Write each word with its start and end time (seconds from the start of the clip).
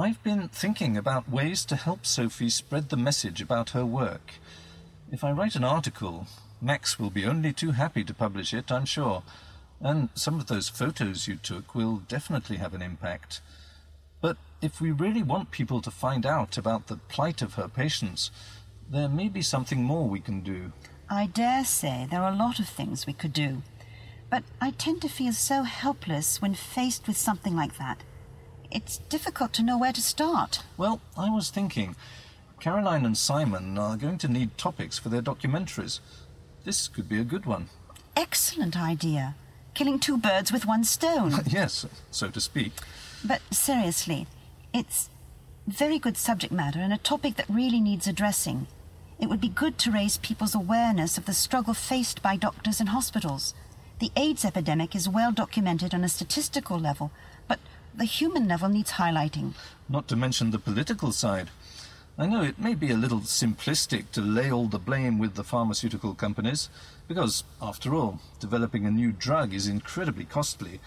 I've 0.00 0.22
been 0.22 0.48
thinking 0.48 0.96
about 0.96 1.28
ways 1.28 1.62
to 1.66 1.76
help 1.76 2.06
Sophie 2.06 2.48
spread 2.48 2.88
the 2.88 2.96
message 2.96 3.42
about 3.42 3.70
her 3.70 3.84
work. 3.84 4.32
If 5.12 5.22
I 5.22 5.30
write 5.30 5.56
an 5.56 5.64
article, 5.64 6.26
Max 6.58 6.98
will 6.98 7.10
be 7.10 7.26
only 7.26 7.52
too 7.52 7.72
happy 7.72 8.02
to 8.04 8.14
publish 8.14 8.54
it, 8.54 8.72
I'm 8.72 8.86
sure. 8.86 9.22
And 9.78 10.08
some 10.14 10.40
of 10.40 10.46
those 10.46 10.70
photos 10.70 11.28
you 11.28 11.36
took 11.36 11.74
will 11.74 11.96
definitely 12.08 12.56
have 12.56 12.72
an 12.72 12.80
impact. 12.80 13.42
But 14.22 14.38
if 14.62 14.80
we 14.80 14.90
really 14.90 15.22
want 15.22 15.50
people 15.50 15.82
to 15.82 15.90
find 15.90 16.24
out 16.24 16.56
about 16.56 16.86
the 16.86 16.96
plight 16.96 17.42
of 17.42 17.54
her 17.54 17.68
patients, 17.68 18.30
there 18.90 19.08
may 19.08 19.28
be 19.28 19.42
something 19.42 19.82
more 19.82 20.08
we 20.08 20.20
can 20.20 20.40
do. 20.40 20.72
I 21.10 21.26
dare 21.26 21.66
say 21.66 22.06
there 22.10 22.22
are 22.22 22.32
a 22.32 22.36
lot 22.36 22.58
of 22.58 22.70
things 22.70 23.06
we 23.06 23.12
could 23.12 23.34
do. 23.34 23.62
But 24.30 24.44
I 24.62 24.70
tend 24.70 25.02
to 25.02 25.08
feel 25.10 25.34
so 25.34 25.64
helpless 25.64 26.40
when 26.40 26.54
faced 26.54 27.06
with 27.06 27.18
something 27.18 27.54
like 27.54 27.76
that. 27.76 28.02
It's 28.70 28.98
difficult 28.98 29.52
to 29.54 29.62
know 29.62 29.76
where 29.78 29.92
to 29.92 30.00
start. 30.00 30.62
Well, 30.76 31.00
I 31.16 31.28
was 31.30 31.50
thinking, 31.50 31.96
Caroline 32.60 33.04
and 33.04 33.16
Simon 33.16 33.76
are 33.78 33.96
going 33.96 34.18
to 34.18 34.28
need 34.28 34.56
topics 34.56 34.98
for 34.98 35.08
their 35.08 35.22
documentaries. 35.22 36.00
This 36.64 36.88
could 36.88 37.08
be 37.08 37.18
a 37.18 37.24
good 37.24 37.46
one. 37.46 37.68
Excellent 38.16 38.76
idea. 38.76 39.34
Killing 39.74 39.98
two 39.98 40.18
birds 40.18 40.52
with 40.52 40.66
one 40.66 40.84
stone. 40.84 41.32
yes, 41.46 41.86
so 42.10 42.28
to 42.30 42.40
speak. 42.40 42.72
But 43.24 43.40
seriously, 43.50 44.26
it's 44.72 45.10
very 45.66 45.98
good 45.98 46.16
subject 46.16 46.52
matter 46.52 46.80
and 46.80 46.92
a 46.92 46.98
topic 46.98 47.36
that 47.36 47.48
really 47.48 47.80
needs 47.80 48.06
addressing. 48.06 48.66
It 49.18 49.28
would 49.28 49.40
be 49.40 49.48
good 49.48 49.78
to 49.78 49.90
raise 49.90 50.16
people's 50.18 50.54
awareness 50.54 51.18
of 51.18 51.26
the 51.26 51.34
struggle 51.34 51.74
faced 51.74 52.22
by 52.22 52.36
doctors 52.36 52.80
and 52.80 52.88
hospitals. 52.88 53.54
The 53.98 54.10
AIDS 54.16 54.44
epidemic 54.44 54.96
is 54.96 55.08
well 55.08 55.30
documented 55.30 55.92
on 55.92 56.04
a 56.04 56.08
statistical 56.08 56.78
level, 56.78 57.10
the 57.94 58.04
human 58.04 58.48
level 58.48 58.68
needs 58.68 58.92
highlighting. 58.92 59.54
Not 59.88 60.08
to 60.08 60.16
mention 60.16 60.50
the 60.50 60.58
political 60.58 61.12
side. 61.12 61.50
I 62.18 62.26
know 62.26 62.42
it 62.42 62.58
may 62.58 62.74
be 62.74 62.90
a 62.90 62.96
little 62.96 63.20
simplistic 63.20 64.10
to 64.12 64.20
lay 64.20 64.50
all 64.52 64.66
the 64.66 64.78
blame 64.78 65.18
with 65.18 65.34
the 65.34 65.44
pharmaceutical 65.44 66.14
companies, 66.14 66.68
because, 67.08 67.44
after 67.62 67.94
all, 67.94 68.20
developing 68.38 68.84
a 68.84 68.90
new 68.90 69.10
drug 69.10 69.54
is 69.54 69.66
incredibly 69.66 70.24
costly. 70.24 70.80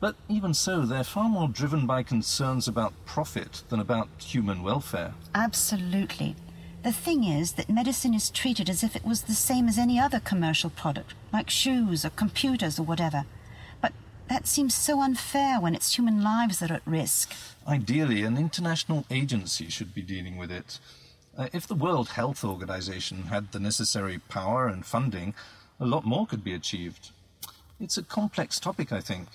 But 0.00 0.16
even 0.28 0.52
so, 0.52 0.82
they're 0.82 1.04
far 1.04 1.28
more 1.28 1.48
driven 1.48 1.86
by 1.86 2.02
concerns 2.02 2.66
about 2.66 2.92
profit 3.06 3.62
than 3.68 3.80
about 3.80 4.08
human 4.18 4.62
welfare. 4.62 5.14
Absolutely. 5.34 6.34
The 6.82 6.92
thing 6.92 7.24
is 7.24 7.52
that 7.52 7.70
medicine 7.70 8.12
is 8.12 8.28
treated 8.28 8.68
as 8.68 8.82
if 8.82 8.94
it 8.94 9.06
was 9.06 9.22
the 9.22 9.34
same 9.34 9.68
as 9.68 9.78
any 9.78 9.98
other 9.98 10.20
commercial 10.20 10.68
product, 10.68 11.14
like 11.32 11.48
shoes 11.48 12.04
or 12.04 12.10
computers 12.10 12.78
or 12.78 12.82
whatever. 12.82 13.24
That 14.28 14.46
seems 14.46 14.74
so 14.74 15.00
unfair 15.00 15.60
when 15.60 15.74
it's 15.74 15.96
human 15.96 16.22
lives 16.22 16.58
that 16.58 16.70
are 16.70 16.74
at 16.74 16.86
risk. 16.86 17.32
Ideally, 17.68 18.22
an 18.22 18.38
international 18.38 19.04
agency 19.10 19.68
should 19.68 19.94
be 19.94 20.02
dealing 20.02 20.36
with 20.36 20.50
it. 20.50 20.78
Uh, 21.36 21.48
if 21.52 21.66
the 21.66 21.74
World 21.74 22.10
Health 22.10 22.42
Organization 22.44 23.24
had 23.24 23.52
the 23.52 23.60
necessary 23.60 24.18
power 24.28 24.66
and 24.66 24.86
funding, 24.86 25.34
a 25.78 25.84
lot 25.84 26.04
more 26.06 26.26
could 26.26 26.42
be 26.42 26.54
achieved. 26.54 27.10
It's 27.78 27.98
a 27.98 28.02
complex 28.02 28.58
topic, 28.58 28.92
I 28.92 29.00
think. 29.00 29.28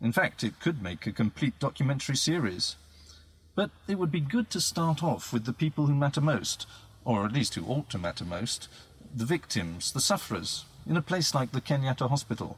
In 0.00 0.12
fact, 0.12 0.42
it 0.42 0.58
could 0.58 0.82
make 0.82 1.06
a 1.06 1.12
complete 1.12 1.58
documentary 1.60 2.16
series. 2.16 2.76
But 3.54 3.70
it 3.86 3.98
would 3.98 4.10
be 4.10 4.20
good 4.20 4.50
to 4.50 4.60
start 4.60 5.02
off 5.02 5.32
with 5.32 5.44
the 5.44 5.52
people 5.52 5.86
who 5.86 5.94
matter 5.94 6.20
most, 6.20 6.66
or 7.04 7.24
at 7.24 7.32
least 7.32 7.54
who 7.54 7.66
ought 7.66 7.90
to 7.90 7.98
matter 7.98 8.24
most 8.24 8.68
the 9.14 9.26
victims, 9.26 9.92
the 9.92 10.00
sufferers, 10.00 10.64
in 10.88 10.96
a 10.96 11.02
place 11.02 11.34
like 11.34 11.52
the 11.52 11.60
Kenyatta 11.60 12.08
Hospital. 12.08 12.56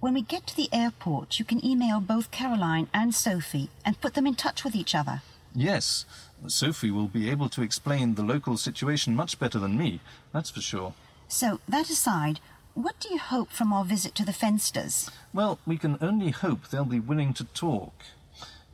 When 0.00 0.14
we 0.14 0.22
get 0.22 0.46
to 0.46 0.56
the 0.56 0.70
airport, 0.72 1.38
you 1.38 1.44
can 1.44 1.62
email 1.62 2.00
both 2.00 2.30
Caroline 2.30 2.88
and 2.94 3.14
Sophie 3.14 3.68
and 3.84 4.00
put 4.00 4.14
them 4.14 4.26
in 4.26 4.34
touch 4.34 4.64
with 4.64 4.74
each 4.74 4.94
other. 4.94 5.20
Yes, 5.54 6.06
Sophie 6.46 6.90
will 6.90 7.08
be 7.08 7.28
able 7.28 7.50
to 7.50 7.60
explain 7.60 8.14
the 8.14 8.22
local 8.22 8.56
situation 8.56 9.14
much 9.14 9.38
better 9.38 9.58
than 9.58 9.76
me, 9.76 10.00
that's 10.32 10.48
for 10.48 10.62
sure. 10.62 10.94
So, 11.28 11.60
that 11.68 11.90
aside, 11.90 12.40
what 12.72 12.98
do 12.98 13.12
you 13.12 13.18
hope 13.18 13.50
from 13.50 13.74
our 13.74 13.84
visit 13.84 14.14
to 14.14 14.24
the 14.24 14.32
Fensters? 14.32 15.10
Well, 15.34 15.58
we 15.66 15.76
can 15.76 15.98
only 16.00 16.30
hope 16.30 16.68
they'll 16.68 16.84
be 16.86 17.00
willing 17.00 17.34
to 17.34 17.44
talk. 17.44 17.92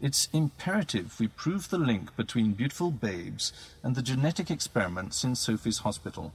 It's 0.01 0.29
imperative 0.33 1.19
we 1.19 1.27
prove 1.27 1.71
the 1.71 1.79
link 1.79 2.15
between 2.17 2.53
beautiful 2.53 2.93
babes 2.93 3.53
and 3.83 3.97
the 3.97 4.03
genetic 4.03 4.49
experiments 4.49 5.25
in 5.25 5.35
Sophie's 5.35 5.79
hospital. 5.79 6.33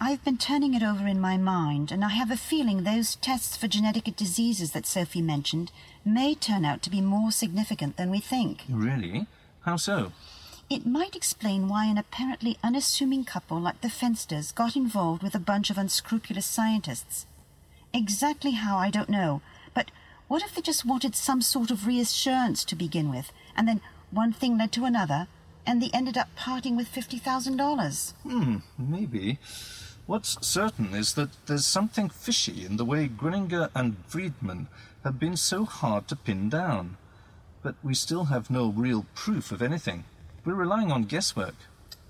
I've 0.00 0.24
been 0.24 0.38
turning 0.38 0.74
it 0.74 0.82
over 0.82 1.06
in 1.06 1.20
my 1.20 1.36
mind, 1.36 1.90
and 1.90 2.04
I 2.04 2.10
have 2.10 2.30
a 2.30 2.36
feeling 2.36 2.82
those 2.82 3.16
tests 3.16 3.56
for 3.56 3.68
genetic 3.68 4.04
diseases 4.16 4.72
that 4.72 4.86
Sophie 4.86 5.22
mentioned 5.22 5.72
may 6.04 6.34
turn 6.34 6.64
out 6.64 6.82
to 6.82 6.90
be 6.90 7.00
more 7.00 7.30
significant 7.30 7.96
than 7.96 8.10
we 8.10 8.20
think. 8.20 8.64
Really? 8.68 9.26
How 9.62 9.76
so? 9.76 10.12
It 10.68 10.84
might 10.86 11.14
explain 11.14 11.68
why 11.68 11.86
an 11.86 11.98
apparently 11.98 12.58
unassuming 12.62 13.24
couple 13.24 13.60
like 13.60 13.80
the 13.80 13.88
Fensters 13.88 14.52
got 14.54 14.76
involved 14.76 15.22
with 15.22 15.34
a 15.34 15.38
bunch 15.38 15.70
of 15.70 15.78
unscrupulous 15.78 16.46
scientists. 16.46 17.26
Exactly 17.92 18.52
how, 18.52 18.78
I 18.78 18.90
don't 18.90 19.08
know, 19.08 19.40
but 19.72 19.90
what 20.26 20.42
if 20.42 20.54
they 20.54 20.62
just 20.62 20.84
wanted 20.84 21.14
some 21.14 21.42
sort 21.42 21.70
of 21.70 21.86
reassurance 21.86 22.64
to 22.64 22.74
begin 22.74 23.10
with, 23.10 23.30
and 23.56 23.68
then 23.68 23.80
one 24.10 24.32
thing 24.32 24.58
led 24.58 24.72
to 24.72 24.84
another, 24.84 25.28
and 25.66 25.82
they 25.82 25.90
ended 25.92 26.16
up 26.16 26.28
parting 26.36 26.76
with 26.76 26.92
$50,000? 26.92 28.12
Hmm, 28.22 28.56
maybe. 28.78 29.38
What's 30.06 30.46
certain 30.46 30.94
is 30.94 31.14
that 31.14 31.30
there's 31.46 31.66
something 31.66 32.10
fishy 32.10 32.66
in 32.66 32.76
the 32.76 32.84
way 32.84 33.08
Grüninger 33.08 33.70
and 33.74 33.96
Friedman 34.06 34.68
have 35.02 35.18
been 35.18 35.36
so 35.36 35.64
hard 35.64 36.08
to 36.08 36.16
pin 36.16 36.48
down. 36.48 36.96
But 37.62 37.76
we 37.82 37.94
still 37.94 38.24
have 38.24 38.50
no 38.50 38.68
real 38.68 39.06
proof 39.14 39.50
of 39.50 39.62
anything. 39.62 40.04
We're 40.44 40.54
relying 40.54 40.92
on 40.92 41.04
guesswork. 41.04 41.54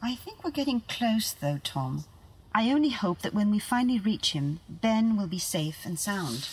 I 0.02 0.16
think 0.16 0.42
we're 0.42 0.50
getting 0.50 0.80
close, 0.88 1.32
though, 1.32 1.60
Tom. 1.62 2.04
I 2.52 2.70
only 2.70 2.90
hope 2.90 3.22
that 3.22 3.34
when 3.34 3.50
we 3.50 3.58
finally 3.58 3.98
reach 3.98 4.32
him, 4.32 4.60
Ben 4.68 5.16
will 5.16 5.26
be 5.26 5.38
safe 5.38 5.84
and 5.84 5.98
sound. 5.98 6.48